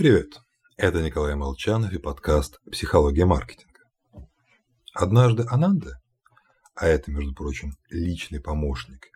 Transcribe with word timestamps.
Привет, 0.00 0.40
это 0.78 1.02
Николай 1.02 1.34
Молчанов 1.34 1.92
и 1.92 1.98
подкаст 1.98 2.58
«Психология 2.72 3.26
маркетинга». 3.26 3.80
Однажды 4.94 5.44
Ананда, 5.50 6.00
а 6.74 6.86
это, 6.86 7.10
между 7.10 7.34
прочим, 7.34 7.74
личный 7.90 8.40
помощник 8.40 9.08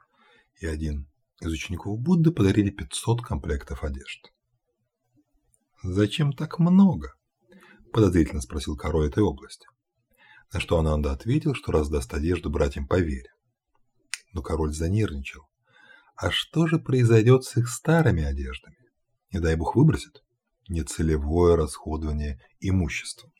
и 0.60 0.66
один 0.66 1.10
из 1.40 1.50
учеников 1.50 1.98
Будды 2.00 2.32
подарили 2.32 2.68
500 2.68 3.22
комплектов 3.22 3.82
одежд. 3.82 4.30
«Зачем 5.82 6.34
так 6.34 6.58
много?»– 6.58 7.14
подозрительно 7.94 8.42
спросил 8.42 8.76
король 8.76 9.08
этой 9.08 9.22
области. 9.22 9.66
На 10.52 10.60
что 10.60 10.78
Ананда 10.78 11.12
ответил, 11.12 11.54
что 11.54 11.72
раздаст 11.72 12.12
одежду 12.12 12.50
братьям 12.50 12.86
по 12.86 13.00
вере. 13.00 13.30
Но 14.34 14.42
король 14.42 14.74
занервничал. 14.74 15.48
А 16.14 16.30
что 16.30 16.66
же 16.66 16.78
произойдет 16.78 17.44
с 17.44 17.56
их 17.56 17.70
старыми 17.70 18.22
одеждами? 18.22 18.76
Не 19.32 19.40
дай 19.40 19.56
бог 19.56 19.76
выбросит? 19.76 20.23
Нецелевое 20.68 21.56
расходование 21.56 22.40
имущества. 22.60 23.30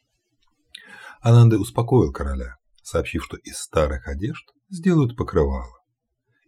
Ананда 1.21 1.59
успокоил 1.59 2.13
короля, 2.13 2.57
сообщив, 2.83 3.25
что 3.25 3.37
из 3.39 3.59
старых 3.59 4.09
одежд 4.09 4.53
сделают 4.69 5.17
покрывало. 5.17 5.79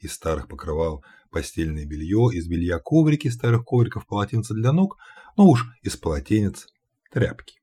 Из 0.01 0.13
старых 0.13 0.49
покрывал 0.49 1.05
постельное 1.31 1.87
белье, 1.87 2.29
из 2.33 2.47
белья 2.47 2.79
коврики, 2.79 3.29
старых 3.29 3.65
ковриков 3.65 4.07
полотенца 4.07 4.55
для 4.55 4.73
ног, 4.73 4.99
но 5.37 5.49
уж 5.49 5.67
из 5.83 5.97
полотенец 5.97 6.67
тряпки. 7.11 7.61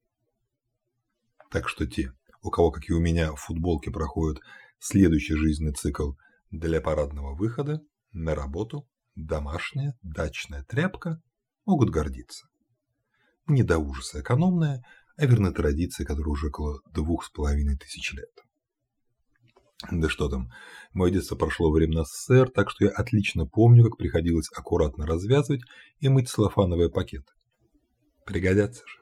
Так 1.51 1.69
что 1.69 1.85
те, 1.85 2.13
у 2.41 2.49
кого, 2.49 2.71
как 2.71 2.89
и 2.89 2.93
у 2.93 2.99
меня, 2.99 3.33
в 3.33 3.37
футболке 3.37 3.91
проходит 3.91 4.41
следующий 4.79 5.35
жизненный 5.35 5.73
цикл 5.73 6.13
для 6.49 6.81
парадного 6.81 7.35
выхода, 7.35 7.81
на 8.11 8.35
работу, 8.35 8.87
домашняя, 9.15 9.97
дачная 10.01 10.63
тряпка, 10.63 11.21
могут 11.65 11.89
гордиться 11.89 12.47
не 13.47 13.63
до 13.63 13.77
ужаса 13.77 14.21
экономная, 14.21 14.83
а 15.15 15.25
верны 15.25 15.51
традиции, 15.51 16.05
которая 16.05 16.31
уже 16.31 16.47
около 16.47 16.81
двух 16.91 17.25
с 17.25 17.29
половиной 17.29 17.77
тысяч 17.77 18.13
лет. 18.13 18.31
Да 19.91 20.07
что 20.07 20.29
там, 20.29 20.49
мое 20.93 21.11
детство 21.11 21.35
прошло 21.35 21.69
во 21.69 21.75
времена 21.75 22.05
СССР, 22.05 22.49
так 22.49 22.69
что 22.69 22.85
я 22.85 22.91
отлично 22.91 23.45
помню, 23.45 23.83
как 23.83 23.97
приходилось 23.97 24.49
аккуратно 24.55 25.05
развязывать 25.05 25.61
и 25.99 26.07
мыть 26.07 26.29
целлофановые 26.29 26.89
пакеты. 26.89 27.31
Пригодятся 28.25 28.83
же. 28.87 28.99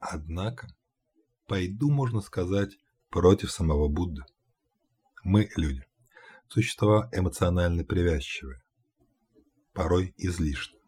Однако, 0.00 0.66
пойду, 1.46 1.90
можно 1.90 2.20
сказать, 2.20 2.76
против 3.08 3.52
самого 3.52 3.88
Будды. 3.88 4.22
Мы, 5.22 5.48
люди, 5.56 5.84
существа 6.48 7.08
эмоционально 7.12 7.84
привязчивые, 7.84 8.60
порой 9.72 10.12
излишне 10.16 10.79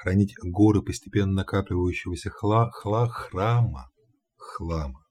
хранить 0.00 0.34
горы 0.42 0.80
постепенно 0.80 1.32
накапливающегося 1.32 2.30
хла, 2.30 2.70
хла, 2.70 3.06
храма, 3.06 3.90
хлама. 4.38 5.04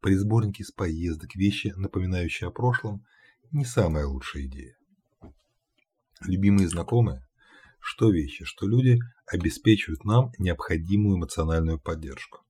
При 0.00 0.14
из 0.14 0.70
поездок 0.70 1.34
вещи, 1.34 1.74
напоминающие 1.76 2.46
о 2.46 2.52
прошлом, 2.52 3.04
не 3.50 3.64
самая 3.64 4.06
лучшая 4.06 4.44
идея. 4.44 4.76
Любимые 6.20 6.68
знакомые, 6.68 7.26
что 7.80 8.12
вещи, 8.12 8.44
что 8.44 8.68
люди 8.68 9.00
обеспечивают 9.26 10.04
нам 10.04 10.30
необходимую 10.38 11.16
эмоциональную 11.16 11.80
поддержку. 11.80 12.44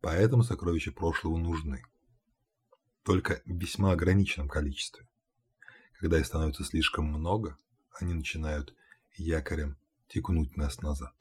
Поэтому 0.00 0.42
сокровища 0.42 0.90
прошлого 0.90 1.36
нужны. 1.36 1.84
Только 3.04 3.42
в 3.44 3.56
весьма 3.56 3.92
ограниченном 3.92 4.48
количестве. 4.48 5.06
Когда 6.00 6.18
их 6.18 6.26
становится 6.26 6.64
слишком 6.64 7.04
много, 7.04 7.56
они 8.00 8.12
начинают 8.12 8.74
якорем 9.16 9.78
текнуть 10.08 10.56
нас 10.56 10.80
назад. 10.80 11.14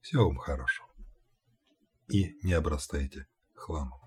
Всего 0.00 0.26
вам 0.26 0.36
хорошего. 0.36 0.88
И 2.08 2.38
не 2.42 2.52
обрастайте 2.52 3.26
хламом. 3.54 4.01